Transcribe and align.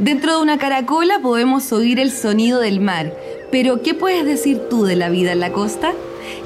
Dentro 0.00 0.34
de 0.34 0.42
una 0.42 0.56
caracola 0.56 1.20
podemos 1.20 1.74
oír 1.74 2.00
el 2.00 2.10
sonido 2.10 2.58
del 2.58 2.80
mar, 2.80 3.14
pero 3.52 3.82
¿qué 3.82 3.92
puedes 3.92 4.24
decir 4.24 4.58
tú 4.70 4.84
de 4.84 4.96
la 4.96 5.10
vida 5.10 5.32
en 5.32 5.40
la 5.40 5.52
costa? 5.52 5.92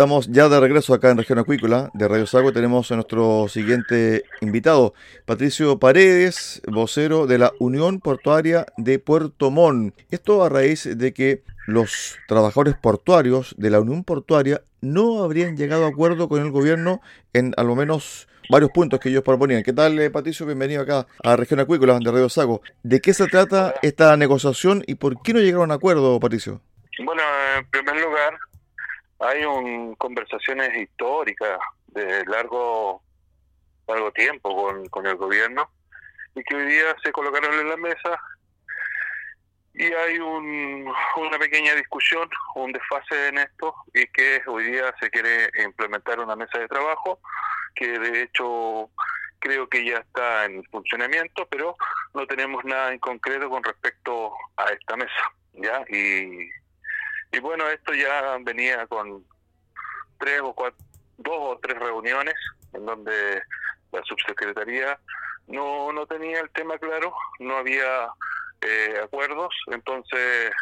Estamos 0.00 0.28
ya 0.30 0.48
de 0.48 0.58
regreso 0.58 0.94
acá 0.94 1.10
en 1.10 1.18
Región 1.18 1.38
Acuícola 1.40 1.90
de 1.92 2.08
Radio 2.08 2.26
Sago. 2.26 2.54
Tenemos 2.54 2.90
a 2.90 2.94
nuestro 2.94 3.48
siguiente 3.48 4.24
invitado, 4.40 4.94
Patricio 5.26 5.78
Paredes, 5.78 6.62
vocero 6.66 7.26
de 7.26 7.36
la 7.36 7.52
Unión 7.58 8.00
Portuaria 8.00 8.64
de 8.78 8.98
Puerto 8.98 9.50
Montt. 9.50 9.94
Esto 10.10 10.42
a 10.42 10.48
raíz 10.48 10.88
de 10.96 11.12
que 11.12 11.42
los 11.66 12.16
trabajadores 12.28 12.76
portuarios 12.76 13.54
de 13.58 13.68
la 13.68 13.78
Unión 13.80 14.02
Portuaria 14.02 14.62
no 14.80 15.22
habrían 15.22 15.58
llegado 15.58 15.84
a 15.84 15.88
acuerdo 15.88 16.30
con 16.30 16.40
el 16.40 16.50
gobierno 16.50 17.02
en 17.34 17.52
al 17.58 17.66
menos 17.76 18.26
varios 18.48 18.70
puntos 18.70 19.00
que 19.00 19.10
ellos 19.10 19.22
proponían. 19.22 19.62
¿Qué 19.62 19.74
tal, 19.74 19.98
eh, 19.98 20.08
Patricio? 20.08 20.46
Bienvenido 20.46 20.80
acá 20.80 21.06
a 21.22 21.36
Región 21.36 21.60
Acuícola 21.60 21.98
de 21.98 22.10
Radio 22.10 22.30
Sago. 22.30 22.62
¿De 22.82 23.02
qué 23.02 23.12
se 23.12 23.26
trata 23.26 23.74
esta 23.82 24.16
negociación 24.16 24.82
y 24.86 24.94
por 24.94 25.20
qué 25.20 25.34
no 25.34 25.40
llegaron 25.40 25.70
a 25.70 25.74
acuerdo, 25.74 26.18
Patricio? 26.18 26.62
Bueno, 27.04 27.22
en 27.58 27.66
primer 27.66 28.00
lugar, 28.00 28.32
hay 29.20 29.44
un 29.44 29.94
conversaciones 29.96 30.76
históricas 30.76 31.58
de 31.88 32.24
largo 32.26 33.02
largo 33.86 34.12
tiempo 34.12 34.54
con, 34.54 34.86
con 34.88 35.06
el 35.06 35.16
gobierno 35.16 35.70
y 36.34 36.42
que 36.44 36.54
hoy 36.54 36.66
día 36.66 36.96
se 37.02 37.12
colocaron 37.12 37.52
en 37.58 37.68
la 37.68 37.76
mesa 37.76 38.20
y 39.74 39.84
hay 39.84 40.18
un, 40.18 40.92
una 41.16 41.38
pequeña 41.38 41.74
discusión, 41.74 42.28
un 42.54 42.72
desfase 42.72 43.28
en 43.28 43.38
esto 43.38 43.74
y 43.94 44.06
que 44.08 44.42
hoy 44.46 44.64
día 44.64 44.94
se 45.00 45.10
quiere 45.10 45.50
implementar 45.64 46.20
una 46.20 46.36
mesa 46.36 46.58
de 46.58 46.68
trabajo 46.68 47.20
que 47.74 47.98
de 47.98 48.22
hecho 48.22 48.90
creo 49.38 49.68
que 49.68 49.84
ya 49.84 49.98
está 49.98 50.44
en 50.44 50.62
funcionamiento, 50.64 51.46
pero 51.48 51.76
no 52.14 52.26
tenemos 52.26 52.64
nada 52.64 52.92
en 52.92 52.98
concreto 52.98 53.48
con 53.48 53.64
respecto 53.64 54.32
a 54.56 54.66
esta 54.66 54.96
mesa, 54.96 55.32
¿ya? 55.54 55.82
Y 55.88 56.50
y 57.32 57.38
bueno, 57.40 57.68
esto 57.68 57.94
ya 57.94 58.36
venía 58.42 58.86
con 58.86 59.24
tres 60.18 60.40
o 60.42 60.52
cuatro, 60.52 60.84
dos 61.18 61.36
o 61.38 61.58
tres 61.62 61.78
reuniones 61.78 62.34
en 62.72 62.86
donde 62.86 63.42
la 63.92 64.02
subsecretaría 64.04 64.98
no, 65.46 65.92
no 65.92 66.06
tenía 66.06 66.40
el 66.40 66.50
tema 66.50 66.78
claro, 66.78 67.12
no 67.40 67.56
había 67.56 68.08
eh, 68.60 69.00
acuerdos, 69.02 69.54
entonces 69.68 70.52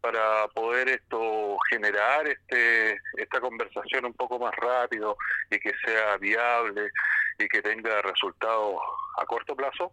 para 0.00 0.48
poder 0.48 0.88
esto 0.88 1.56
generar 1.70 2.26
este 2.26 2.98
esta 3.16 3.40
conversación 3.40 4.04
un 4.04 4.14
poco 4.14 4.36
más 4.36 4.52
rápido 4.56 5.16
y 5.48 5.60
que 5.60 5.72
sea 5.84 6.16
viable 6.16 6.90
y 7.38 7.46
que 7.46 7.62
tenga 7.62 8.02
resultados 8.02 8.74
a 9.20 9.26
corto 9.26 9.54
plazo, 9.54 9.92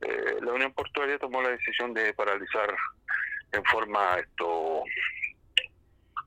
eh, 0.00 0.38
la 0.42 0.52
Unión 0.52 0.72
Portuaria 0.72 1.18
tomó 1.18 1.42
la 1.42 1.50
decisión 1.50 1.94
de 1.94 2.12
paralizar 2.14 2.76
en 3.56 3.64
forma 3.64 4.18
esto 4.18 4.84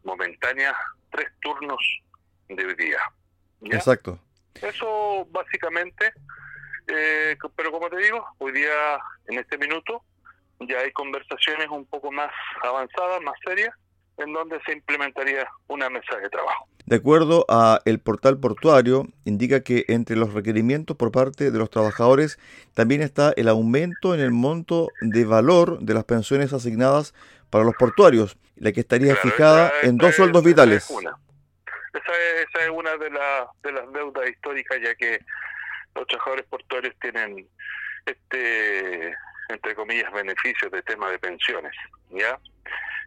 momentánea 0.03 0.75
tres 1.11 1.27
turnos 1.41 1.79
de 2.47 2.75
día. 2.75 2.99
Exacto. 3.61 4.19
Eso 4.55 5.25
básicamente, 5.29 6.11
eh, 6.87 7.37
pero 7.55 7.71
como 7.71 7.89
te 7.89 7.97
digo, 7.97 8.25
hoy 8.39 8.51
día, 8.51 8.99
en 9.27 9.39
este 9.39 9.57
minuto, 9.57 10.03
ya 10.61 10.79
hay 10.79 10.91
conversaciones 10.91 11.67
un 11.69 11.85
poco 11.85 12.11
más 12.11 12.31
avanzadas, 12.63 13.21
más 13.21 13.35
serias, 13.45 13.73
en 14.17 14.33
donde 14.33 14.59
se 14.65 14.73
implementaría 14.73 15.47
una 15.67 15.89
mesa 15.89 16.17
de 16.17 16.29
trabajo. 16.29 16.67
De 16.89 16.95
acuerdo 16.95 17.45
a 17.49 17.81
el 17.85 17.99
portal 17.99 18.39
portuario, 18.39 19.05
indica 19.23 19.61
que 19.61 19.85
entre 19.89 20.15
los 20.15 20.33
requerimientos 20.33 20.97
por 20.97 21.11
parte 21.11 21.51
de 21.51 21.59
los 21.59 21.69
trabajadores 21.69 22.39
también 22.73 23.03
está 23.03 23.31
el 23.37 23.47
aumento 23.47 24.15
en 24.15 24.21
el 24.21 24.31
monto 24.31 24.89
de 24.99 25.23
valor 25.23 25.77
de 25.81 25.93
las 25.93 26.03
pensiones 26.05 26.51
asignadas 26.51 27.13
para 27.51 27.63
los 27.63 27.75
portuarios, 27.75 28.39
la 28.55 28.71
que 28.71 28.79
estaría 28.79 29.15
fijada 29.15 29.71
en 29.83 29.97
dos 29.99 30.15
sueldos 30.15 30.43
vitales. 30.43 30.85
Esa 30.85 30.93
es 30.95 30.99
una, 30.99 31.19
esa 31.93 32.63
es, 32.63 32.69
una 32.71 32.97
de, 32.97 33.11
de 33.61 33.71
las 33.71 33.93
deudas 33.93 34.27
históricas, 34.27 34.79
ya 34.81 34.95
que 34.95 35.23
los 35.93 36.07
trabajadores 36.07 36.47
portuarios 36.47 36.95
tienen 36.99 37.47
este 38.07 39.15
entre 39.49 39.75
comillas 39.75 40.11
beneficios 40.11 40.71
de 40.71 40.81
tema 40.81 41.11
de 41.11 41.19
pensiones, 41.19 41.73
¿ya? 42.09 42.39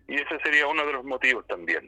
Y 0.07 0.21
ese 0.21 0.39
sería 0.45 0.69
uno 0.69 0.87
de 0.87 0.93
los 0.93 1.05
motivos 1.05 1.45
también. 1.49 1.85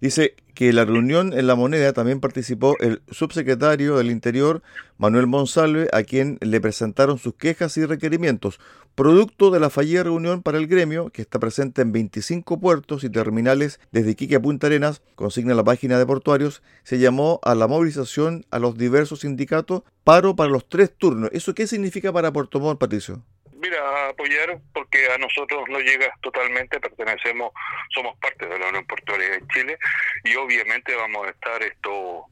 Dice 0.00 0.34
que 0.54 0.72
la 0.72 0.84
reunión 0.84 1.32
en 1.32 1.46
la 1.46 1.54
moneda 1.54 1.92
también 1.92 2.20
participó 2.20 2.76
el 2.80 3.02
subsecretario 3.10 3.96
del 3.96 4.10
Interior, 4.10 4.62
Manuel 4.98 5.26
Monsalve, 5.26 5.88
a 5.92 6.02
quien 6.02 6.38
le 6.40 6.60
presentaron 6.60 7.18
sus 7.18 7.34
quejas 7.34 7.76
y 7.78 7.84
requerimientos, 7.84 8.60
producto 8.94 9.50
de 9.50 9.60
la 9.60 9.70
fallida 9.70 10.02
reunión 10.02 10.42
para 10.42 10.58
el 10.58 10.66
gremio, 10.66 11.10
que 11.10 11.22
está 11.22 11.38
presente 11.38 11.82
en 11.82 11.92
25 11.92 12.60
puertos 12.60 13.04
y 13.04 13.10
terminales 13.10 13.80
desde 13.90 14.10
Iquique 14.10 14.36
a 14.36 14.42
Punta 14.42 14.66
Arenas, 14.66 15.02
consigna 15.14 15.54
la 15.54 15.64
página 15.64 15.98
de 15.98 16.06
portuarios, 16.06 16.62
se 16.82 16.98
llamó 16.98 17.40
a 17.42 17.54
la 17.54 17.66
movilización 17.66 18.44
a 18.50 18.58
los 18.58 18.76
diversos 18.76 19.20
sindicatos, 19.20 19.82
paro 20.04 20.36
para 20.36 20.50
los 20.50 20.68
tres 20.68 20.90
turnos. 20.96 21.30
¿Eso 21.32 21.54
qué 21.54 21.66
significa 21.66 22.12
para 22.12 22.32
Puerto 22.32 22.60
Montt, 22.60 22.80
Patricio? 22.80 23.22
Mira, 23.66 24.10
apoyar 24.10 24.60
porque 24.72 25.10
a 25.10 25.18
nosotros 25.18 25.64
no 25.68 25.80
llega 25.80 26.14
totalmente, 26.22 26.78
pertenecemos, 26.78 27.50
somos 27.92 28.16
parte 28.18 28.46
de 28.46 28.56
la 28.60 28.68
Unión 28.68 28.86
Portuaria 28.86 29.28
de 29.28 29.42
Chile 29.48 29.76
y 30.22 30.36
obviamente 30.36 30.94
vamos 30.94 31.26
a 31.26 31.30
estar 31.30 31.60
esto 31.64 32.26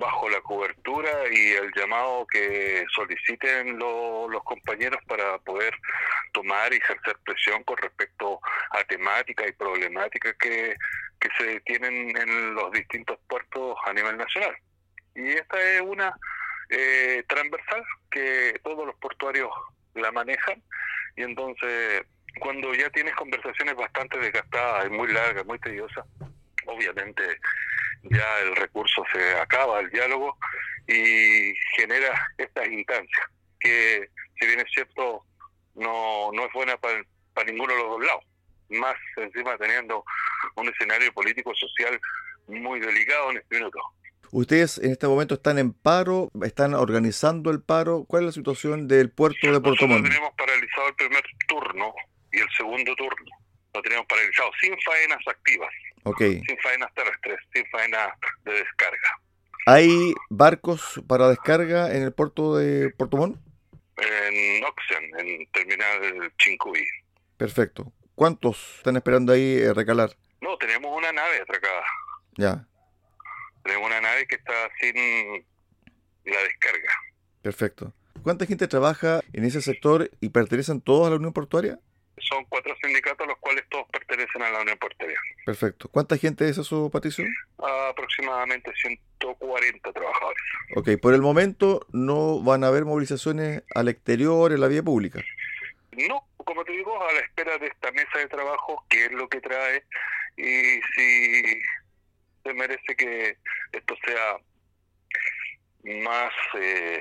bajo 0.00 0.28
la 0.28 0.40
cobertura 0.40 1.10
y 1.30 1.52
el 1.52 1.70
llamado 1.76 2.26
que 2.26 2.84
soliciten 2.92 3.78
los 3.78 4.42
compañeros 4.42 5.00
para 5.06 5.38
poder 5.38 5.72
tomar 6.32 6.72
y 6.72 6.78
ejercer 6.78 7.16
presión 7.24 7.62
con 7.62 7.76
respecto 7.76 8.40
a 8.70 8.82
temáticas 8.82 9.46
y 9.50 9.52
problemáticas 9.52 10.34
que, 10.40 10.74
que 11.20 11.28
se 11.38 11.60
tienen 11.60 12.16
en 12.16 12.54
los 12.56 12.72
distintos 12.72 13.16
puertos 13.28 13.76
a 13.86 13.92
nivel 13.92 14.16
nacional. 14.16 14.56
Y 15.14 15.28
esta 15.28 15.60
es 15.60 15.82
una 15.82 16.12
eh, 16.68 17.22
transversal 17.28 17.84
que 18.10 18.58
todos 18.64 18.84
los 18.84 18.96
portuarios 18.96 19.50
la 19.98 20.12
manejan 20.12 20.62
y 21.16 21.22
entonces 21.22 22.04
cuando 22.40 22.72
ya 22.74 22.88
tienes 22.90 23.14
conversaciones 23.16 23.74
bastante 23.74 24.18
desgastadas 24.18 24.86
y 24.86 24.90
muy 24.90 25.12
largas, 25.12 25.44
muy 25.46 25.58
tediosas, 25.58 26.04
obviamente 26.66 27.22
ya 28.02 28.40
el 28.40 28.54
recurso 28.56 29.04
se 29.12 29.36
acaba, 29.38 29.80
el 29.80 29.90
diálogo, 29.90 30.36
y 30.86 31.52
genera 31.76 32.14
estas 32.38 32.68
instancias, 32.68 33.26
que 33.60 34.08
si 34.38 34.46
bien 34.46 34.60
es 34.60 34.70
cierto, 34.72 35.24
no, 35.74 36.30
no 36.32 36.46
es 36.46 36.52
buena 36.52 36.76
para, 36.76 37.02
para 37.34 37.50
ninguno 37.50 37.72
de 37.72 37.78
los 37.80 37.90
dos 37.90 38.06
lados, 38.06 38.24
más 38.70 38.96
encima 39.16 39.56
teniendo 39.58 40.04
un 40.54 40.68
escenario 40.68 41.12
político-social 41.12 42.00
muy 42.46 42.80
delicado 42.80 43.30
en 43.30 43.38
este 43.38 43.56
minuto. 43.56 43.80
Ustedes 44.30 44.78
en 44.78 44.92
este 44.92 45.06
momento 45.06 45.34
están 45.34 45.58
en 45.58 45.72
paro, 45.72 46.30
están 46.44 46.74
organizando 46.74 47.50
el 47.50 47.62
paro. 47.62 48.04
¿Cuál 48.06 48.24
es 48.24 48.26
la 48.26 48.32
situación 48.32 48.88
del 48.88 49.10
puerto 49.10 49.50
de 49.50 49.60
Puerto 49.60 49.86
Montt? 49.86 50.06
tenemos 50.06 50.32
paralizado 50.36 50.88
el 50.88 50.94
primer 50.94 51.24
turno 51.46 51.94
y 52.32 52.40
el 52.40 52.48
segundo 52.56 52.94
turno. 52.96 53.30
Lo 53.74 53.82
tenemos 53.82 54.06
paralizado 54.06 54.50
sin 54.60 54.76
faenas 54.82 55.18
activas. 55.26 55.70
Sin 56.18 56.58
faenas 56.62 56.92
terrestres, 56.94 57.38
sin 57.52 57.66
faenas 57.66 58.08
de 58.44 58.52
descarga. 58.52 59.20
¿Hay 59.66 60.14
barcos 60.30 61.02
para 61.06 61.28
descarga 61.28 61.94
en 61.94 62.02
el 62.02 62.12
puerto 62.12 62.56
de 62.56 62.90
Puerto 62.90 63.16
Montt? 63.18 63.38
En 63.98 64.64
Oxen, 64.64 65.10
en 65.18 65.46
terminal 65.52 66.32
Chincuy. 66.38 66.86
Perfecto. 67.36 67.92
¿Cuántos 68.14 68.76
están 68.78 68.96
esperando 68.96 69.32
ahí 69.32 69.58
eh, 69.58 69.74
recalar? 69.74 70.10
No, 70.40 70.56
tenemos 70.56 70.96
una 70.96 71.12
nave 71.12 71.40
atracada. 71.40 71.82
Ya. 72.36 72.66
Tenemos 73.68 73.86
una 73.86 74.00
nave 74.00 74.26
que 74.26 74.36
está 74.36 74.54
sin 74.80 75.44
la 76.24 76.42
descarga. 76.42 76.90
Perfecto. 77.42 77.92
¿Cuánta 78.22 78.46
gente 78.46 78.66
trabaja 78.66 79.20
en 79.34 79.44
ese 79.44 79.60
sector 79.60 80.10
y 80.22 80.30
pertenecen 80.30 80.80
todos 80.80 81.06
a 81.06 81.10
la 81.10 81.16
Unión 81.16 81.34
Portuaria? 81.34 81.78
Son 82.16 82.46
cuatro 82.48 82.74
sindicatos, 82.82 83.26
los 83.26 83.36
cuales 83.36 83.64
todos 83.68 83.86
pertenecen 83.92 84.40
a 84.40 84.50
la 84.50 84.62
Unión 84.62 84.78
Portuaria. 84.78 85.18
Perfecto. 85.44 85.88
¿Cuánta 85.90 86.16
gente 86.16 86.48
es 86.48 86.56
eso, 86.56 86.88
Patricio? 86.90 87.26
aproximadamente 87.90 88.72
140 88.74 89.92
trabajadores. 89.92 90.42
Ok, 90.74 90.88
por 91.02 91.12
el 91.12 91.20
momento 91.20 91.86
no 91.92 92.42
van 92.42 92.64
a 92.64 92.68
haber 92.68 92.86
movilizaciones 92.86 93.64
al 93.74 93.88
exterior, 93.88 94.50
en 94.50 94.62
la 94.62 94.68
vía 94.68 94.82
pública. 94.82 95.22
No, 96.08 96.26
como 96.36 96.64
te 96.64 96.72
digo, 96.72 97.06
a 97.06 97.12
la 97.12 97.20
espera 97.20 97.58
de 97.58 97.66
esta 97.66 97.92
mesa 97.92 98.18
de 98.18 98.28
trabajo, 98.28 98.82
que 98.88 99.04
es 99.04 99.12
lo 99.12 99.28
que 99.28 99.42
trae, 99.42 99.84
y 100.38 100.80
si 100.94 101.42
se 102.48 102.54
merece 102.54 102.96
que 102.96 103.36
esto 103.72 103.94
sea 104.06 104.36
más, 106.02 106.32
eh, 106.58 107.00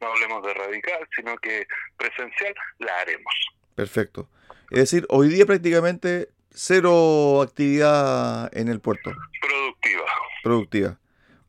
no 0.00 0.08
hablemos 0.08 0.44
de 0.44 0.54
radical, 0.54 1.08
sino 1.14 1.36
que 1.38 1.66
presencial, 1.96 2.54
la 2.78 2.98
haremos. 3.00 3.32
Perfecto. 3.74 4.28
Es 4.70 4.78
decir, 4.78 5.06
hoy 5.08 5.28
día 5.28 5.46
prácticamente 5.46 6.30
cero 6.50 7.42
actividad 7.42 8.50
en 8.56 8.68
el 8.68 8.80
puerto. 8.80 9.12
Productiva. 9.40 10.04
Productiva. 10.42 10.98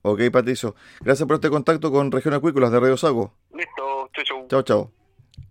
Ok, 0.04 0.22
Patricio. 0.32 0.76
Gracias 1.00 1.28
por 1.28 1.36
este 1.36 1.50
contacto 1.50 1.92
con 1.92 2.12
Región 2.12 2.34
Acuícolas 2.34 2.72
de 2.72 2.80
Radio 2.80 2.98
Sago. 2.98 3.34
Listo. 3.54 4.10
Chau, 4.14 4.24
chau. 4.24 4.48
Chao, 4.48 4.62
chao. 4.62 4.92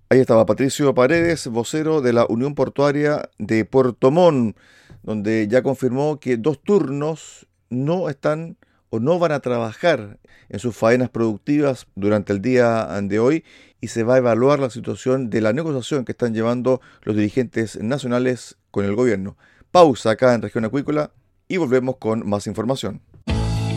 Ahí 0.09 0.21
estaba 0.21 0.47
Patricio 0.47 0.95
Paredes, 0.95 1.49
vocero 1.49 2.01
de 2.01 2.13
la 2.13 2.27
Unión 2.29 2.55
Portuaria 2.55 3.29
de 3.39 3.65
Puerto 3.65 4.13
Montt, 4.13 4.57
donde 5.03 5.49
ya 5.49 5.63
confirmó 5.63 6.21
que 6.21 6.37
dos 6.37 6.63
turnos 6.63 7.46
no 7.71 8.09
están 8.09 8.57
o 8.91 9.01
no 9.01 9.19
van 9.19 9.33
a 9.33 9.41
trabajar 9.41 10.19
en 10.49 10.59
sus 10.59 10.77
faenas 10.77 11.11
productivas 11.11 11.87
durante 11.95 12.33
el 12.33 12.41
día 12.41 12.87
de 13.03 13.19
hoy 13.19 13.45
y 13.81 13.89
se 13.89 14.05
va 14.05 14.15
a 14.15 14.19
evaluar 14.19 14.59
la 14.59 14.71
situación 14.71 15.31
de 15.31 15.41
la 15.41 15.53
negociación 15.53 16.05
que 16.05 16.13
están 16.13 16.35
llevando 16.35 16.81
los 17.03 17.17
dirigentes 17.17 17.81
nacionales 17.83 18.57
con 18.71 18.85
el 18.85 18.95
gobierno. 18.95 19.37
Pausa 19.71 20.11
acá 20.11 20.35
en 20.35 20.43
Región 20.43 20.65
Acuícola 20.65 21.11
y 21.49 21.57
volvemos 21.57 21.97
con 21.97 22.29
más 22.29 22.47
información. 22.47 23.03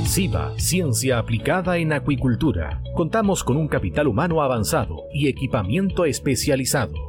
SIVA, 0.05 0.57
Ciencia 0.57 1.19
Aplicada 1.19 1.77
en 1.77 1.93
Acuicultura. 1.93 2.81
Contamos 2.95 3.43
con 3.43 3.57
un 3.57 3.67
capital 3.67 4.07
humano 4.07 4.41
avanzado 4.41 5.03
y 5.13 5.27
equipamiento 5.27 6.05
especializado. 6.05 7.08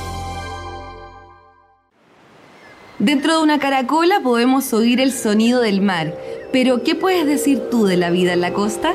Dentro 3.01 3.35
de 3.35 3.41
una 3.41 3.57
caracola 3.57 4.19
podemos 4.21 4.73
oír 4.73 5.01
el 5.01 5.11
sonido 5.11 5.59
del 5.59 5.81
mar, 5.81 6.15
pero 6.51 6.83
¿qué 6.83 6.93
puedes 6.93 7.25
decir 7.25 7.59
tú 7.71 7.85
de 7.85 7.97
la 7.97 8.11
vida 8.11 8.33
en 8.33 8.41
la 8.41 8.53
costa? 8.53 8.93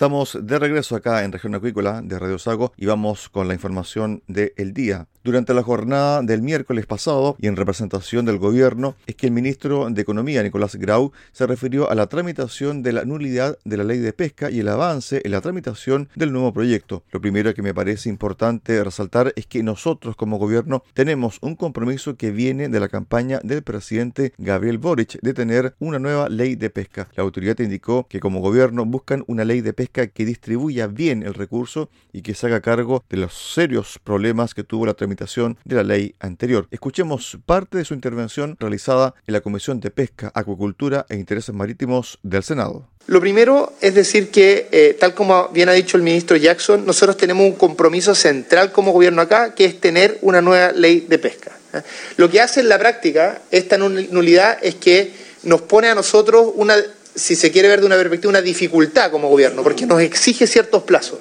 Estamos 0.00 0.38
de 0.40 0.58
regreso 0.58 0.96
acá 0.96 1.24
en 1.24 1.32
Región 1.32 1.54
Acuícola 1.54 2.00
de 2.02 2.18
Radio 2.18 2.38
Sago 2.38 2.72
y 2.78 2.86
vamos 2.86 3.28
con 3.28 3.48
la 3.48 3.52
información 3.52 4.22
del 4.28 4.72
día. 4.72 5.08
Durante 5.22 5.52
la 5.52 5.62
jornada 5.62 6.22
del 6.22 6.40
miércoles 6.40 6.86
pasado 6.86 7.36
y 7.38 7.46
en 7.46 7.56
representación 7.56 8.24
del 8.24 8.38
gobierno 8.38 8.96
es 9.06 9.14
que 9.16 9.26
el 9.26 9.32
ministro 9.32 9.90
de 9.90 10.00
Economía, 10.00 10.42
Nicolás 10.42 10.76
Grau, 10.76 11.12
se 11.32 11.46
refirió 11.46 11.90
a 11.90 11.94
la 11.94 12.06
tramitación 12.06 12.82
de 12.82 12.94
la 12.94 13.04
nulidad 13.04 13.58
de 13.66 13.76
la 13.76 13.84
ley 13.84 13.98
de 13.98 14.14
pesca 14.14 14.50
y 14.50 14.60
el 14.60 14.68
avance 14.68 15.20
en 15.22 15.32
la 15.32 15.42
tramitación 15.42 16.08
del 16.14 16.32
nuevo 16.32 16.54
proyecto. 16.54 17.04
Lo 17.12 17.20
primero 17.20 17.52
que 17.52 17.60
me 17.60 17.74
parece 17.74 18.08
importante 18.08 18.82
resaltar 18.82 19.34
es 19.36 19.46
que 19.46 19.62
nosotros 19.62 20.16
como 20.16 20.38
gobierno 20.38 20.82
tenemos 20.94 21.36
un 21.42 21.54
compromiso 21.54 22.16
que 22.16 22.30
viene 22.30 22.70
de 22.70 22.80
la 22.80 22.88
campaña 22.88 23.40
del 23.42 23.62
presidente 23.62 24.32
Gabriel 24.38 24.78
Boric 24.78 25.20
de 25.20 25.34
tener 25.34 25.74
una 25.78 25.98
nueva 25.98 26.30
ley 26.30 26.56
de 26.56 26.70
pesca. 26.70 27.08
La 27.14 27.22
autoridad 27.22 27.58
indicó 27.58 28.06
que 28.08 28.20
como 28.20 28.40
gobierno 28.40 28.86
buscan 28.86 29.22
una 29.26 29.44
ley 29.44 29.60
de 29.60 29.74
pesca 29.74 29.89
que 29.90 30.24
distribuya 30.24 30.86
bien 30.86 31.22
el 31.22 31.34
recurso 31.34 31.90
y 32.12 32.22
que 32.22 32.34
se 32.34 32.46
haga 32.46 32.60
cargo 32.60 33.04
de 33.08 33.16
los 33.16 33.34
serios 33.54 33.98
problemas 34.02 34.54
que 34.54 34.64
tuvo 34.64 34.86
la 34.86 34.94
tramitación 34.94 35.58
de 35.64 35.76
la 35.76 35.82
ley 35.82 36.14
anterior. 36.20 36.66
Escuchemos 36.70 37.38
parte 37.46 37.78
de 37.78 37.84
su 37.84 37.94
intervención 37.94 38.56
realizada 38.58 39.14
en 39.26 39.34
la 39.34 39.40
Comisión 39.40 39.80
de 39.80 39.90
Pesca, 39.90 40.30
Acuicultura 40.34 41.06
e 41.08 41.16
Intereses 41.16 41.54
Marítimos 41.54 42.18
del 42.22 42.42
Senado. 42.42 42.88
Lo 43.06 43.20
primero 43.20 43.72
es 43.80 43.94
decir 43.94 44.30
que, 44.30 44.68
eh, 44.70 44.96
tal 44.98 45.14
como 45.14 45.48
bien 45.48 45.68
ha 45.68 45.72
dicho 45.72 45.96
el 45.96 46.02
ministro 46.02 46.36
Jackson, 46.36 46.86
nosotros 46.86 47.16
tenemos 47.16 47.44
un 47.44 47.56
compromiso 47.56 48.14
central 48.14 48.70
como 48.72 48.92
gobierno 48.92 49.22
acá, 49.22 49.54
que 49.54 49.64
es 49.64 49.80
tener 49.80 50.18
una 50.22 50.40
nueva 50.40 50.72
ley 50.72 51.06
de 51.08 51.18
pesca. 51.18 51.50
¿eh? 51.74 51.82
Lo 52.16 52.30
que 52.30 52.40
hace 52.40 52.60
en 52.60 52.68
la 52.68 52.78
práctica 52.78 53.42
esta 53.50 53.78
nulidad 53.78 54.58
es 54.62 54.76
que 54.76 55.12
nos 55.42 55.62
pone 55.62 55.88
a 55.88 55.94
nosotros 55.94 56.52
una, 56.54 56.76
si 57.14 57.36
se 57.36 57.50
quiere 57.50 57.68
ver 57.68 57.80
de 57.80 57.86
una 57.86 57.96
perspectiva, 57.96 58.30
una 58.30 58.42
dificultad 58.42 59.10
como 59.10 59.28
gobierno, 59.28 59.62
porque 59.62 59.86
nos 59.86 60.00
exige 60.00 60.46
ciertos 60.46 60.82
plazos 60.84 61.18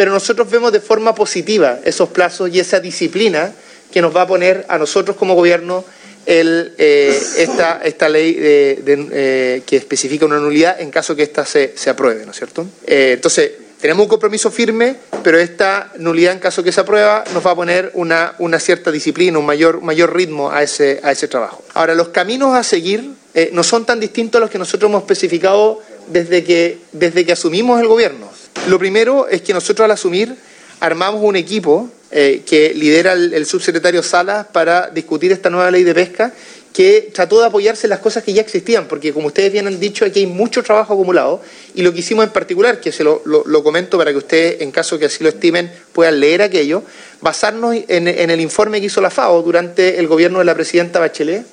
pero 0.00 0.12
nosotros 0.12 0.50
vemos 0.50 0.72
de 0.72 0.80
forma 0.80 1.14
positiva 1.14 1.78
esos 1.84 2.08
plazos 2.08 2.48
y 2.50 2.58
esa 2.58 2.80
disciplina 2.80 3.52
que 3.92 4.00
nos 4.00 4.16
va 4.16 4.22
a 4.22 4.26
poner 4.26 4.64
a 4.68 4.78
nosotros 4.78 5.14
como 5.14 5.34
gobierno 5.34 5.84
el, 6.24 6.72
esta, 6.78 7.82
esta 7.84 8.08
ley 8.08 8.34
que 8.34 9.76
especifica 9.76 10.24
una 10.24 10.38
nulidad 10.38 10.80
en 10.80 10.90
caso 10.90 11.14
que 11.14 11.24
ésta 11.24 11.44
se, 11.44 11.74
se 11.76 11.90
apruebe, 11.90 12.24
¿no 12.24 12.30
es 12.30 12.38
cierto? 12.38 12.66
entonces, 12.86 13.50
tenemos 13.78 14.04
un 14.04 14.08
compromiso 14.08 14.50
firme, 14.50 14.96
pero 15.22 15.38
esta 15.38 15.92
nulidad, 15.98 16.32
en 16.32 16.38
caso 16.38 16.62
que 16.62 16.72
se 16.72 16.80
aprueba, 16.80 17.24
nos 17.34 17.46
va 17.46 17.50
a 17.50 17.56
poner 17.56 17.90
una, 17.92 18.34
una 18.38 18.58
cierta 18.58 18.90
disciplina, 18.90 19.38
un 19.38 19.44
mayor, 19.44 19.82
mayor 19.82 20.16
ritmo 20.16 20.50
a 20.50 20.62
ese, 20.62 21.00
a 21.02 21.12
ese 21.12 21.28
trabajo. 21.28 21.62
Ahora, 21.74 21.94
los 21.94 22.08
caminos 22.08 22.54
a 22.54 22.62
seguir 22.62 23.10
eh, 23.34 23.50
no 23.52 23.62
son 23.62 23.84
tan 23.84 24.00
distintos 24.00 24.38
a 24.38 24.40
los 24.40 24.50
que 24.50 24.58
nosotros 24.58 24.88
hemos 24.88 25.02
especificado 25.02 25.80
desde 26.08 26.44
que, 26.44 26.78
desde 26.92 27.24
que 27.24 27.32
asumimos 27.32 27.80
el 27.80 27.86
gobierno. 27.86 28.28
Lo 28.68 28.78
primero 28.78 29.28
es 29.28 29.42
que 29.42 29.52
nosotros 29.52 29.84
al 29.84 29.92
asumir 29.92 30.34
armamos 30.80 31.22
un 31.22 31.36
equipo 31.36 31.88
eh, 32.10 32.42
que 32.44 32.74
lidera 32.74 33.12
el, 33.12 33.46
subsecretario 33.46 34.02
Salas 34.02 34.46
para 34.46 34.90
discutir 34.90 35.30
esta 35.30 35.48
nueva 35.48 35.70
ley 35.70 35.84
de 35.84 35.94
pesca 35.94 36.32
que 36.72 37.10
trató 37.12 37.40
de 37.40 37.46
apoyarse 37.46 37.86
en 37.86 37.90
las 37.90 37.98
cosas 37.98 38.22
que 38.22 38.32
ya 38.32 38.42
existían, 38.42 38.86
porque 38.86 39.12
como 39.12 39.28
ustedes 39.28 39.52
bien 39.52 39.66
han 39.66 39.78
dicho, 39.78 40.04
aquí 40.04 40.20
hay 40.20 40.26
mucho 40.26 40.62
trabajo 40.62 40.94
acumulado 40.94 41.40
y 41.74 41.82
lo 41.82 41.92
que 41.92 42.00
hicimos 42.00 42.24
en 42.24 42.30
particular, 42.30 42.80
que 42.80 42.92
se 42.92 43.02
lo, 43.02 43.22
comento 43.62 43.98
para 43.98 44.12
que 44.12 44.18
ustedes, 44.18 44.60
en 44.60 44.70
caso 44.70 44.98
que 44.98 45.06
así 45.06 45.22
lo 45.22 45.30
estimen, 45.30 45.70
puedan 45.92 46.20
leer 46.20 46.42
aquello, 46.42 46.82
basarnos 47.20 47.76
en, 47.88 48.08
el 48.08 48.40
informe 48.40 48.80
que 48.80 48.86
hizo 48.86 49.00
la 49.00 49.10
FAO 49.10 49.42
durante 49.42 49.98
el 49.98 50.06
gobierno 50.06 50.38
de 50.38 50.44
la 50.44 50.54
presidenta 50.54 51.00
Bachelet. 51.00 51.44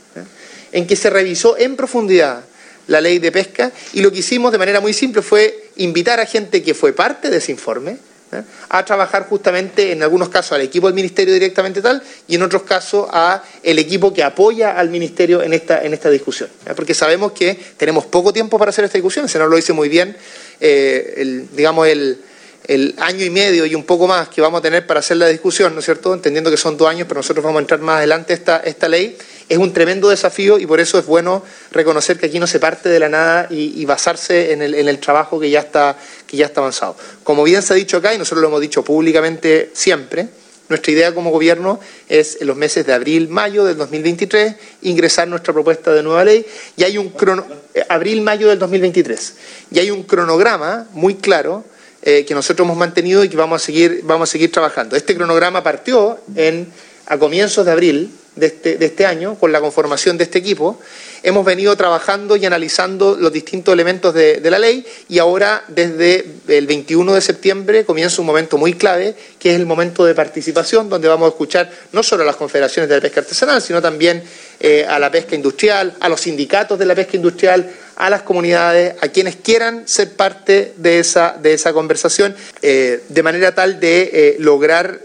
En 0.72 0.88
que 0.88 0.96
se 0.96 1.10
revisó 1.10 1.58
en 1.58 1.76
profundidad 1.76 2.44
la 2.88 3.02
ley 3.02 3.20
de 3.20 3.32
pesca 3.32 3.72
y 3.94 4.02
lo 4.02 4.12
que 4.12 4.20
hicimos 4.20 4.52
de 4.52 4.58
manera 4.58 4.80
muy 4.80 4.94
simple 4.94 5.22
fue 5.22 5.70
invitar 5.78 6.20
a 6.20 6.26
gente 6.26 6.64
que 6.64 6.74
fue 6.74 6.94
parte 6.94 7.30
de 7.30 7.38
ese 7.38 7.52
informe, 7.52 7.98
¿eh? 8.32 8.42
a 8.70 8.86
trabajar 8.86 9.28
justamente 9.28 9.92
en 9.92 10.04
algunos 10.04 10.30
casos 10.30 10.54
al 10.54 10.62
equipo 10.62 10.88
del 10.88 10.96
ministerio 10.96 11.34
directamente 11.34 11.82
tal 11.82 12.02
y 12.28 12.36
en 12.36 12.44
otros 12.44 12.64
casos 12.64 13.08
a 13.12 13.44
el 13.64 13.80
equipo 13.80 14.14
que 14.14 14.24
apoya 14.24 14.78
al 14.78 14.90
ministerio 14.90 15.42
en 15.42 15.54
esta 15.54 15.84
en 15.84 15.94
esta 15.94 16.10
discusión 16.10 16.50
porque 16.76 16.94
sabemos 16.94 17.32
que 17.32 17.58
tenemos 17.78 18.06
poco 18.06 18.34
tiempo 18.34 18.58
para 18.58 18.70
hacer 18.70 18.86
esta 18.86 18.98
discusión 18.98 19.26
el 19.26 19.30
senador 19.30 19.52
lo 19.52 19.56
dice 19.56 19.74
muy 19.74 19.90
bien 19.90 20.16
eh, 20.60 21.14
el, 21.18 21.48
digamos 21.56 21.88
el 21.88 22.20
el 22.68 22.96
año 23.00 23.24
y 23.24 23.30
medio 23.30 23.66
y 23.66 23.76
un 23.76 23.84
poco 23.84 24.08
más 24.08 24.28
que 24.30 24.42
vamos 24.42 24.60
a 24.60 24.62
tener 24.62 24.86
para 24.86 25.00
hacer 25.00 25.18
la 25.18 25.28
discusión, 25.28 25.74
¿no 25.74 25.80
es 25.80 25.86
cierto? 25.86 26.14
Entendiendo 26.14 26.52
que 26.52 26.58
son 26.58 26.78
dos 26.78 26.88
años, 26.90 27.08
pero 27.08 27.20
nosotros 27.20 27.44
vamos 27.44 27.60
a 27.60 27.62
entrar 27.62 27.80
más 27.80 27.98
adelante 27.98 28.34
esta, 28.34 28.58
esta 28.58 28.88
ley 28.90 29.18
es 29.50 29.58
un 29.58 29.72
tremendo 29.72 30.10
desafío 30.10 30.60
y 30.60 30.66
por 30.66 30.80
eso 30.80 31.00
es 31.00 31.06
bueno 31.06 31.44
reconocer 31.72 32.20
que 32.20 32.26
aquí 32.26 32.40
no 32.40 32.48
se 32.48 32.60
parte 32.60 32.90
de 32.90 33.00
la 33.00 33.08
nada 33.08 33.48
y, 33.50 33.86
basarse 33.86 34.52
en 34.52 34.62
el, 34.62 35.00
trabajo 35.00 35.40
que 35.40 35.50
ya, 35.50 35.60
está, 35.60 35.98
que 36.26 36.36
ya 36.36 36.48
está 36.48 36.60
avanzado. 36.60 36.98
Como 37.24 37.44
bien 37.44 37.62
se 37.62 37.74
ha 37.74 37.76
dicho 37.76 37.98
acá, 37.98 38.14
y 38.14 38.18
nosotros 38.18 38.42
lo 38.42 38.50
hemos 38.50 38.62
dicho 38.62 38.84
públicamente 38.84 39.72
siempre, 39.74 40.28
nuestra 40.68 40.92
idea 40.92 41.14
como 41.14 41.32
gobierno 41.32 41.80
es 42.10 42.42
en 42.42 42.48
los 42.48 42.58
meses 42.58 42.86
de 42.86 42.92
abril, 42.92 43.30
mayo 43.30 43.64
del 43.64 43.78
2023 43.78 44.56
ingresar 44.82 45.26
nuestra 45.30 45.54
propuesta 45.54 45.94
de 45.94 46.04
nueva 46.04 46.26
ley 46.26 46.46
y 46.76 46.84
hay 46.84 46.98
un 46.98 47.10
crono, 47.10 47.46
eh, 47.74 47.86
abril, 47.88 48.20
mayo 48.20 48.50
del 48.50 48.60
2023 48.60 49.34
y 49.72 49.80
hay 49.80 49.92
un 49.92 50.04
cronograma 50.04 50.88
muy 50.92 51.16
claro 51.16 51.64
eh, 52.10 52.24
que 52.24 52.34
nosotros 52.34 52.66
hemos 52.66 52.78
mantenido 52.78 53.22
y 53.26 53.28
que 53.28 53.36
vamos 53.36 53.62
a 53.62 53.66
seguir 53.66 54.00
vamos 54.06 54.30
a 54.30 54.32
seguir 54.32 54.50
trabajando. 54.50 54.96
Este 54.96 55.14
cronograma 55.14 55.62
partió 55.62 56.18
en 56.38 56.72
a 57.06 57.18
comienzos 57.18 57.66
de 57.66 57.72
abril 57.74 58.16
este, 58.40 58.78
de 58.78 58.86
este, 58.86 59.06
año, 59.06 59.36
con 59.38 59.52
la 59.52 59.60
conformación 59.60 60.18
de 60.18 60.24
este 60.24 60.40
equipo, 60.40 60.80
hemos 61.28 61.44
venido 61.44 61.76
trabajando 61.76 62.38
y 62.38 62.46
analizando 62.46 63.18
los 63.20 63.34
distintos 63.34 63.74
elementos 63.74 64.14
de, 64.14 64.40
la 64.50 64.58
ley 64.58 64.86
y 65.10 65.20
ahora 65.20 65.62
desde 65.68 66.26
el 66.48 66.66
21 66.68 67.16
de 67.16 67.20
septiembre 67.20 67.84
comienza 67.84 68.22
un 68.22 68.28
momento 68.28 68.58
muy 68.58 68.76
clave, 68.76 69.14
que 69.38 69.50
es 69.50 69.58
el 69.58 69.66
momento 69.66 70.06
de 70.06 70.16
participación, 70.16 70.88
donde 70.88 71.10
vamos 71.10 71.26
a 71.26 71.30
escuchar 71.32 71.70
no 71.92 72.02
solo 72.02 72.24
a 72.24 72.26
las 72.26 72.38
confederaciones 72.38 72.88
de 72.88 72.96
la 72.96 73.02
pesca 73.02 73.20
artesanal, 73.20 73.62
sino 73.62 73.82
también 73.82 74.24
eh, 74.62 74.86
a 74.88 75.00
la 75.00 75.12
pesca 75.12 75.36
industrial, 75.36 75.98
a 76.00 76.08
los 76.08 76.22
sindicatos 76.22 76.80
de 76.80 76.86
la 76.86 76.96
pesca 76.96 77.18
industrial, 77.18 77.74
a 77.98 78.10
las 78.10 78.22
comunidades, 78.22 78.96
a 79.02 79.10
quienes 79.10 79.36
quieran 79.36 79.86
ser 79.86 80.14
parte 80.14 80.76
de 80.78 81.00
esa, 81.00 81.36
de 81.42 81.54
esa 81.56 81.74
conversación, 81.74 82.38
eh, 82.62 83.04
de 83.10 83.24
manera 83.24 83.54
tal 83.54 83.82
de 83.82 84.10
eh, 84.14 84.36
lograr 84.40 85.02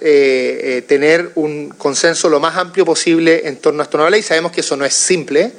tener 0.87 1.31
un 1.35 1.71
consenso 1.71 2.29
lo 2.29 2.39
más 2.39 2.57
amplio 2.57 2.85
posible 2.85 3.49
en 3.49 3.57
torno 3.57 3.83
a 3.83 3.85
esta 3.85 3.97
nueva 3.97 4.11
ley. 4.11 4.23
Sabemos 4.23 4.53
que 4.53 4.61
eso 4.61 4.77
no 4.77 4.85
es 4.85 4.95
simple, 4.95 5.51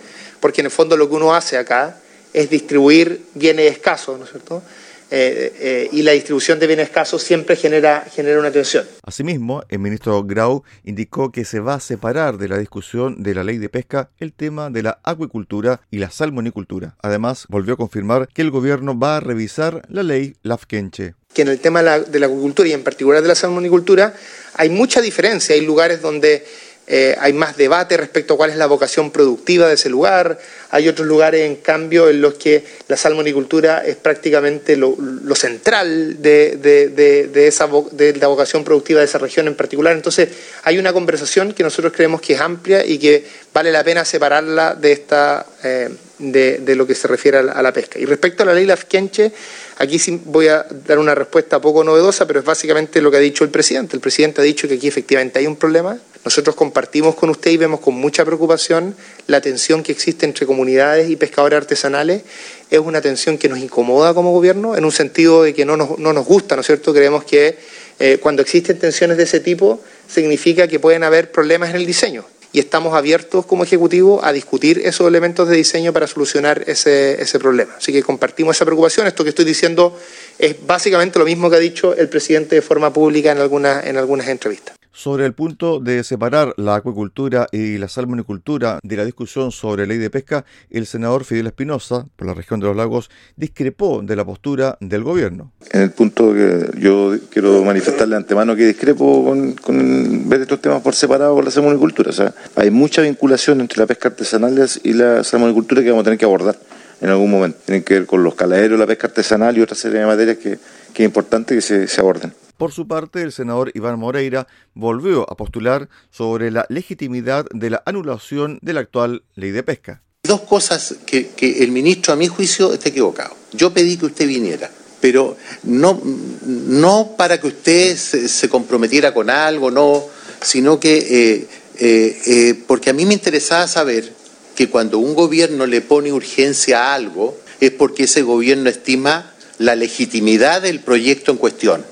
porque 0.43 0.59
en 0.59 0.65
el 0.65 0.71
fondo 0.71 0.97
lo 0.97 1.07
que 1.07 1.15
uno 1.15 1.33
hace 1.33 1.55
acá 1.55 1.95
es 2.33 2.49
distribuir 2.49 3.27
bienes 3.33 3.71
escasos, 3.71 4.19
¿no 4.19 4.25
es 4.25 4.31
cierto? 4.31 4.61
Eh, 5.09 5.53
eh, 5.57 5.89
y 5.93 6.01
la 6.01 6.11
distribución 6.11 6.59
de 6.59 6.67
bienes 6.67 6.87
escasos 6.87 7.23
siempre 7.23 7.55
genera, 7.55 8.05
genera 8.13 8.41
una 8.41 8.51
tensión. 8.51 8.85
Asimismo, 9.03 9.63
el 9.69 9.79
ministro 9.79 10.21
Grau 10.25 10.63
indicó 10.83 11.31
que 11.31 11.45
se 11.45 11.61
va 11.61 11.75
a 11.75 11.79
separar 11.79 12.37
de 12.37 12.49
la 12.49 12.57
discusión 12.57 13.23
de 13.23 13.35
la 13.35 13.45
ley 13.45 13.57
de 13.57 13.69
pesca 13.69 14.09
el 14.19 14.33
tema 14.33 14.69
de 14.69 14.83
la 14.83 14.99
acuicultura 15.05 15.79
y 15.89 15.99
la 15.99 16.11
salmonicultura. 16.11 16.97
Además, 17.01 17.45
volvió 17.47 17.75
a 17.75 17.77
confirmar 17.77 18.27
que 18.27 18.41
el 18.41 18.51
gobierno 18.51 18.99
va 18.99 19.15
a 19.15 19.19
revisar 19.21 19.83
la 19.87 20.03
ley 20.03 20.35
Lafkenche 20.43 21.13
que 21.33 21.41
en 21.41 21.47
el 21.47 21.59
tema 21.59 21.79
de 21.79 21.85
la, 21.85 21.99
de 21.99 22.19
la 22.19 22.27
acuicultura 22.27 22.69
y 22.69 22.73
en 22.73 22.83
particular 22.83 23.21
de 23.21 23.27
la 23.27 23.33
salmonicultura 23.33 24.13
hay 24.53 24.69
mucha 24.69 25.01
diferencia. 25.01 25.55
Hay 25.55 25.61
lugares 25.61 25.99
donde 25.99 26.45
eh, 26.85 27.15
hay 27.17 27.31
más 27.31 27.55
debate 27.55 27.95
respecto 27.95 28.33
a 28.33 28.37
cuál 28.37 28.49
es 28.49 28.57
la 28.57 28.67
vocación 28.67 29.09
productiva 29.11 29.67
de 29.67 29.75
ese 29.75 29.89
lugar, 29.89 30.37
hay 30.69 30.89
otros 30.89 31.07
lugares, 31.07 31.41
en 31.41 31.57
cambio, 31.57 32.09
en 32.09 32.19
los 32.19 32.33
que 32.33 32.63
la 32.87 32.97
salmonicultura 32.97 33.85
es 33.85 33.95
prácticamente 33.95 34.75
lo, 34.75 34.95
central 35.35 36.21
de, 36.21 36.57
de, 36.57 37.47
esa, 37.47 37.69
de 37.91 38.15
la 38.15 38.27
vocación 38.27 38.63
productiva 38.63 38.99
de 38.99 39.05
esa 39.05 39.17
región 39.17 39.47
en 39.47 39.55
particular. 39.55 39.95
Entonces, 39.95 40.29
hay 40.63 40.77
una 40.77 40.91
conversación 40.91 41.53
que 41.53 41.63
nosotros 41.63 41.93
creemos 41.95 42.21
que 42.21 42.33
es 42.33 42.41
amplia 42.41 42.85
y 42.85 42.97
que 42.97 43.23
vale 43.53 43.71
la 43.71 43.83
pena 43.83 44.03
separarla 44.03 44.75
de, 44.75 44.91
esta, 44.91 45.45
eh, 45.63 45.89
de, 46.17 46.75
lo 46.75 46.87
que 46.87 46.95
se 46.95 47.07
refiere 47.07 47.37
a 47.37 47.61
la, 47.61 47.71
pesca. 47.71 47.99
Y 47.99 48.05
respecto 48.05 48.43
a 48.43 48.47
la 48.47 48.53
ley 48.53 48.65
Lafkenche, 48.65 49.31
Aquí 49.77 49.97
sí 49.97 50.21
voy 50.25 50.47
a 50.47 50.65
dar 50.87 50.99
una 50.99 51.15
respuesta 51.15 51.59
poco 51.59 51.83
novedosa, 51.83 52.27
pero 52.27 52.39
es 52.39 52.45
básicamente 52.45 53.01
lo 53.01 53.09
que 53.09 53.17
ha 53.17 53.19
dicho 53.19 53.43
el 53.43 53.49
presidente. 53.49 53.95
El 53.95 54.01
presidente 54.01 54.41
ha 54.41 54.43
dicho 54.43 54.67
que 54.67 54.75
aquí 54.75 54.87
efectivamente 54.87 55.39
hay 55.39 55.47
un 55.47 55.55
problema. 55.55 55.97
Nosotros 56.23 56.55
compartimos 56.55 57.15
con 57.15 57.29
usted 57.29 57.51
y 57.51 57.57
vemos 57.57 57.79
con 57.79 57.95
mucha 57.95 58.23
preocupación 58.23 58.95
la 59.27 59.41
tensión 59.41 59.83
que 59.83 59.91
existe 59.91 60.25
entre 60.25 60.45
comunidades 60.45 61.09
y 61.09 61.15
pescadores 61.15 61.57
artesanales. 61.57 62.21
Es 62.69 62.79
una 62.79 63.01
tensión 63.01 63.37
que 63.37 63.49
nos 63.49 63.59
incomoda 63.59 64.13
como 64.13 64.31
gobierno, 64.31 64.77
en 64.77 64.85
un 64.85 64.91
sentido 64.91 65.43
de 65.43 65.53
que 65.53 65.65
no 65.65 65.75
nos, 65.75 65.97
no 65.99 66.13
nos 66.13 66.25
gusta, 66.25 66.55
¿no 66.55 66.61
es 66.61 66.67
cierto? 66.67 66.93
Creemos 66.93 67.23
que 67.23 67.57
eh, 67.99 68.19
cuando 68.21 68.41
existen 68.41 68.79
tensiones 68.79 69.17
de 69.17 69.23
ese 69.23 69.39
tipo, 69.39 69.81
significa 70.07 70.67
que 70.67 70.79
pueden 70.79 71.03
haber 71.03 71.31
problemas 71.31 71.71
en 71.71 71.77
el 71.77 71.85
diseño 71.85 72.25
y 72.53 72.59
estamos 72.59 72.93
abiertos 72.93 73.45
como 73.45 73.63
Ejecutivo 73.63 74.23
a 74.23 74.31
discutir 74.31 74.79
esos 74.85 75.07
elementos 75.07 75.49
de 75.49 75.57
diseño 75.57 75.91
para 75.91 76.07
solucionar 76.07 76.63
ese, 76.67 77.21
ese 77.21 77.39
problema. 77.39 77.73
Así 77.77 77.91
que 77.91 78.03
compartimos 78.03 78.55
esa 78.55 78.63
preocupación. 78.63 79.07
Esto 79.07 79.23
que 79.23 79.29
estoy 79.29 79.45
diciendo 79.45 79.99
es 80.37 80.55
básicamente 80.65 81.19
lo 81.19 81.25
mismo 81.25 81.49
que 81.49 81.55
ha 81.55 81.59
dicho 81.59 81.95
el 81.95 82.07
presidente 82.07 82.55
de 82.55 82.61
forma 82.61 82.93
pública 82.93 83.31
en 83.31 83.39
algunas, 83.39 83.85
en 83.85 83.97
algunas 83.97 84.27
entrevistas 84.27 84.75
sobre 84.93 85.25
el 85.25 85.33
punto 85.33 85.79
de 85.79 86.03
separar 86.03 86.53
la 86.55 86.75
acuicultura 86.75 87.47
y 87.51 87.77
la 87.77 87.87
salmonicultura 87.87 88.79
de 88.83 88.95
la 88.95 89.03
discusión 89.03 89.51
sobre 89.51 89.87
ley 89.87 89.97
de 89.97 90.09
pesca, 90.09 90.45
el 90.69 90.85
senador 90.85 91.25
Fidel 91.25 91.47
Espinosa, 91.47 92.05
por 92.15 92.27
la 92.27 92.33
región 92.33 92.59
de 92.59 92.67
los 92.67 92.75
lagos, 92.75 93.09
discrepó 93.35 94.01
de 94.03 94.15
la 94.15 94.23
postura 94.23 94.77
del 94.79 95.03
gobierno. 95.03 95.51
En 95.71 95.81
el 95.81 95.91
punto 95.91 96.33
que 96.33 96.69
yo 96.79 97.15
quiero 97.29 97.63
manifestarle 97.63 98.15
antemano 98.15 98.55
que 98.55 98.67
discrepo 98.67 99.25
con, 99.61 100.29
ver 100.29 100.41
estos 100.41 100.61
temas 100.61 100.81
por 100.81 100.93
separado 100.93 101.35
con 101.35 101.43
la 101.43 101.51
salmonicultura. 101.51 102.11
O 102.11 102.13
sea, 102.13 102.33
hay 102.55 102.69
mucha 102.69 103.01
vinculación 103.01 103.61
entre 103.61 103.79
la 103.79 103.87
pesca 103.87 104.09
artesanal 104.09 104.69
y 104.83 104.93
la 104.93 105.23
salmonicultura 105.23 105.81
que 105.81 105.89
vamos 105.89 106.03
a 106.03 106.05
tener 106.05 106.19
que 106.19 106.25
abordar 106.25 106.55
en 107.01 107.09
algún 107.09 107.31
momento. 107.31 107.57
Tienen 107.65 107.83
que 107.83 107.95
ver 107.95 108.05
con 108.05 108.23
los 108.23 108.35
caladeros, 108.35 108.79
la 108.79 108.87
pesca 108.87 109.07
artesanal 109.07 109.57
y 109.57 109.61
otra 109.61 109.75
serie 109.75 109.99
de 109.99 110.05
materias 110.05 110.37
que, 110.37 110.57
que 110.93 111.03
es 111.03 111.07
importante 111.07 111.55
que 111.55 111.61
se, 111.61 111.87
se 111.87 112.01
aborden. 112.01 112.33
Por 112.57 112.71
su 112.71 112.87
parte, 112.87 113.21
el 113.21 113.31
senador 113.31 113.71
Iván 113.73 113.99
Moreira 113.99 114.47
volvió 114.73 115.29
a 115.29 115.35
postular 115.35 115.89
sobre 116.11 116.51
la 116.51 116.65
legitimidad 116.69 117.45
de 117.51 117.71
la 117.71 117.83
anulación 117.85 118.59
de 118.61 118.73
la 118.73 118.81
actual 118.81 119.23
ley 119.35 119.51
de 119.51 119.63
pesca. 119.63 120.01
Dos 120.23 120.41
cosas 120.41 120.95
que, 121.05 121.33
el 121.59 121.71
ministro, 121.71 122.13
a 122.13 122.15
mi 122.15 122.27
juicio, 122.27 122.73
está 122.73 122.87
equivocado. 122.87 123.35
Yo 123.51 123.73
pedí 123.73 123.97
que 123.97 124.05
usted 124.05 124.27
viniera, 124.27 124.71
pero 125.01 125.35
no, 125.63 125.99
no 126.45 127.15
para 127.17 127.41
que 127.41 127.47
usted 127.47 127.97
se, 127.97 128.47
comprometiera 128.47 129.13
con 129.13 129.29
algo, 129.29 129.69
no, 129.69 130.05
sino 130.41 130.79
que 130.79 130.97
eh, 130.97 131.47
eh, 131.79 132.21
eh, 132.25 132.63
porque 132.65 132.91
a 132.91 132.93
mí 132.93 133.05
me 133.05 133.13
interesaba 133.13 133.67
saber 133.67 134.13
que 134.55 134.69
cuando 134.69 134.99
un 134.99 135.15
gobierno 135.15 135.65
le 135.65 135.81
pone 135.81 136.13
urgencia 136.13 136.85
a 136.85 136.93
algo, 136.93 137.37
es 137.59 137.71
porque 137.71 138.03
ese 138.03 138.21
gobierno 138.21 138.69
estima 138.69 139.32
la 139.57 139.75
legitimidad 139.75 140.61
del 140.61 140.79
proyecto 140.79 141.31
en 141.31 141.37
cuestión. 141.37 141.85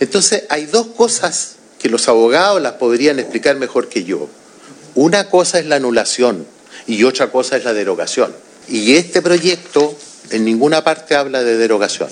Entonces, 0.00 0.44
hay 0.48 0.66
dos 0.66 0.88
cosas 0.88 1.56
que 1.78 1.88
los 1.88 2.08
abogados 2.08 2.60
las 2.60 2.74
podrían 2.74 3.18
explicar 3.18 3.56
mejor 3.56 3.88
que 3.88 4.04
yo. 4.04 4.28
Una 4.94 5.28
cosa 5.28 5.58
es 5.58 5.66
la 5.66 5.76
anulación 5.76 6.46
y 6.86 7.04
otra 7.04 7.30
cosa 7.30 7.56
es 7.56 7.64
la 7.64 7.72
derogación. 7.72 8.34
Y 8.68 8.96
este 8.96 9.22
proyecto 9.22 9.96
en 10.30 10.44
ninguna 10.44 10.84
parte 10.84 11.16
habla 11.16 11.42
de 11.42 11.56
derogación, 11.56 12.08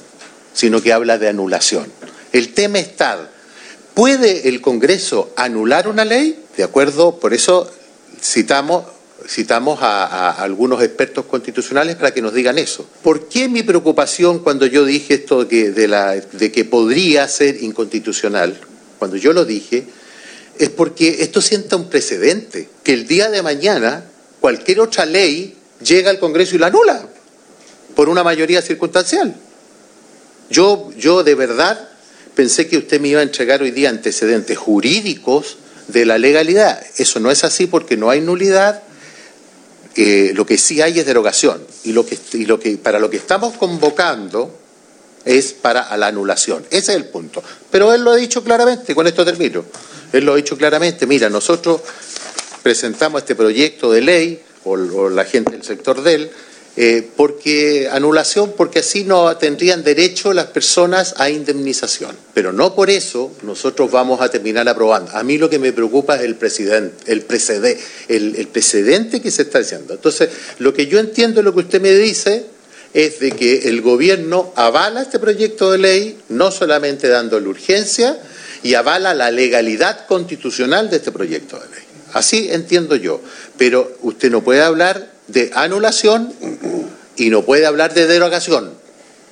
sino 0.52 0.80
que 0.82 0.92
habla 0.92 1.18
de 1.18 1.28
anulación. 1.28 1.90
El 2.32 2.52
tema 2.54 2.78
está, 2.78 3.30
¿puede 3.94 4.48
el 4.48 4.60
Congreso 4.60 5.32
anular 5.37 5.88
una 5.88 6.04
ley? 6.04 6.44
De 6.56 6.64
acuerdo, 6.64 7.18
por 7.18 7.34
eso 7.34 7.70
citamos 8.20 8.84
citamos 9.28 9.80
a, 9.82 10.30
algunos 10.30 10.82
expertos 10.82 11.26
constitucionales 11.26 11.97
para 11.97 12.12
que 12.12 12.23
nos 12.23 12.32
digan 12.32 12.58
eso. 12.58 12.88
¿Por 13.02 13.28
qué 13.28 13.49
mi 13.49 13.62
preocupación 13.62 14.38
cuando 14.38 14.66
yo 14.66 14.85
dije 14.85 15.14
esto 15.14 15.44
de 15.44 15.49
que, 15.49 15.70
de 15.70 16.52
que 16.52 16.64
podría 16.64 17.28
ser 17.28 17.62
inconstitucional? 17.62 18.58
Cuando 18.99 19.16
yo 19.16 19.32
lo 19.32 19.44
dije, 19.44 19.85
es 20.58 20.70
porque 20.70 21.23
esto 21.23 21.40
sienta 21.40 21.76
un 21.76 21.88
precedente, 21.88 22.68
que 22.82 22.94
el 22.94 23.06
día 23.06 23.30
de 23.30 23.42
mañana 23.42 24.04
cualquier 24.40 24.80
otra 24.80 25.04
ley 25.04 25.56
llega 25.85 26.11
al 26.11 26.18
Congreso 26.18 26.56
y 26.56 26.58
la 26.58 26.68
anula 26.68 27.08
por 27.94 28.08
una 28.08 28.25
mayoría 28.25 28.62
circunstancial. 28.62 29.35
Yo, 30.50 30.90
yo 30.97 31.23
de 31.23 31.35
verdad 31.35 31.88
pensé 32.35 32.66
que 32.66 32.78
usted 32.78 33.00
me 33.00 33.08
iba 33.08 33.20
a 33.20 33.25
entregar 33.25 33.62
hoy 33.62 33.73
día 33.73 33.90
antecedentes 33.90 34.56
jurídicos 34.56 35.58
de 35.88 36.06
la 36.06 36.18
legalidad. 36.18 36.80
Eso 36.97 37.20
no 37.20 37.30
es 37.30 37.44
así 37.44 37.66
porque 37.66 37.97
no 37.97 38.11
hay 38.11 38.20
nulidad. 38.20 38.82
Lo 40.35 40.47
que 40.47 40.59
sí 40.59 40.81
hay 40.81 40.99
es 41.00 41.07
derogación. 41.07 41.61
Y 41.85 41.93
lo 41.93 42.07
que 42.07 42.78
para 42.83 42.99
lo 42.99 43.11
que 43.11 43.17
estamos 43.17 43.57
convocando 43.57 44.55
es 45.25 45.52
para 45.52 45.97
la 45.97 46.07
anulación. 46.07 46.64
Ese 46.71 46.93
es 46.93 46.97
el 46.97 47.07
punto. 47.07 47.43
Pero 47.71 47.93
él 47.93 48.02
lo 48.02 48.12
ha 48.12 48.17
dicho 48.17 48.43
claramente, 48.43 48.95
con 48.95 49.07
esto 49.07 49.25
termino. 49.25 49.64
Él 50.12 50.25
lo 50.25 50.33
ha 50.33 50.37
dicho 50.37 50.57
claramente. 50.57 51.07
Mira, 51.07 51.28
nosotros 51.28 51.81
presentamos 52.62 53.23
este 53.23 53.35
proyecto 53.35 53.90
de 53.90 54.00
ley, 54.00 54.43
o, 54.64 54.73
o 54.73 55.09
la 55.11 55.25
gente 55.25 55.52
del 55.52 55.64
sector 55.64 56.02
de 56.02 56.14
él, 56.14 56.31
eh, 56.80 57.11
porque 57.16 57.88
anulación, 57.90 58.52
porque 58.56 58.78
así 58.78 59.02
no 59.02 59.37
tendrían 59.37 59.82
derecho 59.82 60.32
las 60.32 60.47
personas 60.47 61.14
a 61.16 61.28
indemnización. 61.28 62.16
Pero 62.35 62.52
no 62.52 62.76
por 62.76 62.88
eso 62.88 63.32
nosotros 63.42 63.90
vamos 63.90 64.20
a 64.20 64.30
terminar 64.30 64.68
aprobando. 64.68 65.11
A 65.11 65.25
mí 65.25 65.38
lo 65.38 65.50
que 65.50 65.58
me 65.58 65.73
preocupa 65.73 66.14
es 66.14 66.23
el 66.23 66.37
precedente, 66.37 67.11
el, 67.11 67.23
precede, 67.23 67.76
el, 68.06 68.47
precedente 68.47 69.20
que 69.20 69.32
se 69.32 69.42
está 69.42 69.58
haciendo. 69.58 69.94
Entonces, 69.94 70.28
lo 70.61 70.73
que 70.73 70.87
yo 70.87 71.00
entiendo, 71.00 71.42
lo 71.42 71.52
que 71.52 71.62
usted 71.62 71.80
me 71.80 71.90
dice, 71.90 72.47
es 72.94 73.18
de 73.18 73.32
que 73.32 73.68
el 73.68 73.80
gobierno 73.80 74.52
avala 74.54 75.02
este 75.02 75.18
proyecto 75.18 75.73
de 75.73 75.78
ley, 75.78 76.18
no 76.28 76.52
solamente 76.52 77.08
dándole 77.08 77.49
urgencia, 77.49 78.16
y 78.62 78.75
avala 78.75 79.14
la 79.14 79.32
legalidad 79.32 80.06
constitucional 80.06 80.90
de 80.90 80.99
este 80.99 81.11
proyecto 81.11 81.58
de 81.58 81.75
ley. 81.75 81.85
Así 82.12 82.50
entiendo 82.52 82.94
yo. 82.94 83.20
Pero 83.56 83.99
usted 84.02 84.30
no 84.30 84.44
puede 84.44 84.62
hablar 84.62 85.17
de 85.28 85.50
anulación 85.54 86.32
y 87.16 87.30
no 87.30 87.42
puede 87.42 87.66
hablar 87.66 87.94
de 87.94 88.06
derogación, 88.06 88.73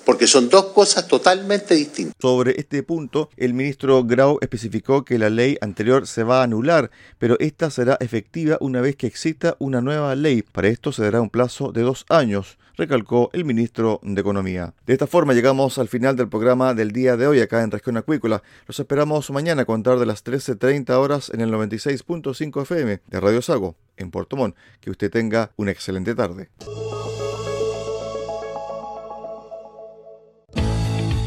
porque 0.06 0.28
son 0.28 0.48
dos 0.48 0.66
cosas 0.66 1.08
totalmente 1.08 1.74
distintas. 1.74 2.14
Sobre 2.18 2.58
este 2.58 2.82
punto, 2.84 3.28
el 3.36 3.52
ministro 3.52 4.04
Grau 4.04 4.38
especificó 4.40 5.04
que 5.04 5.18
la 5.18 5.28
ley 5.28 5.58
anterior 5.60 6.06
se 6.06 6.22
va 6.22 6.40
a 6.40 6.44
anular, 6.44 6.90
pero 7.18 7.36
esta 7.40 7.70
será 7.70 7.98
efectiva 8.00 8.56
una 8.60 8.80
vez 8.80 8.94
que 8.94 9.08
exista 9.08 9.56
una 9.58 9.80
nueva 9.80 10.14
ley. 10.14 10.42
Para 10.42 10.68
esto 10.68 10.92
se 10.92 11.02
dará 11.02 11.20
un 11.20 11.28
plazo 11.28 11.72
de 11.72 11.82
dos 11.82 12.06
años 12.08 12.56
recalcó 12.76 13.30
el 13.32 13.44
ministro 13.44 14.00
de 14.02 14.20
Economía. 14.20 14.74
De 14.86 14.92
esta 14.92 15.06
forma 15.06 15.32
llegamos 15.32 15.78
al 15.78 15.88
final 15.88 16.14
del 16.14 16.28
programa 16.28 16.74
del 16.74 16.92
día 16.92 17.16
de 17.16 17.26
hoy 17.26 17.40
acá 17.40 17.62
en 17.62 17.70
Región 17.70 17.96
Acuícola. 17.96 18.42
Los 18.66 18.78
esperamos 18.78 19.30
mañana 19.30 19.62
a 19.62 19.64
contar 19.64 19.98
de 19.98 20.06
las 20.06 20.24
13.30 20.24 20.90
horas 20.90 21.30
en 21.30 21.40
el 21.40 21.50
96.5 21.50 22.62
FM 22.62 23.00
de 23.06 23.20
Radio 23.20 23.42
Sago 23.42 23.76
en 23.96 24.10
Puerto 24.10 24.36
Montt. 24.36 24.56
Que 24.80 24.90
usted 24.90 25.10
tenga 25.10 25.52
una 25.56 25.70
excelente 25.70 26.14
tarde. 26.14 26.50